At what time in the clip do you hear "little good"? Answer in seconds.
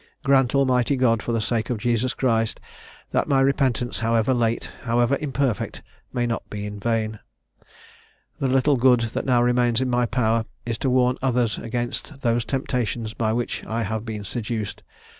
8.47-9.01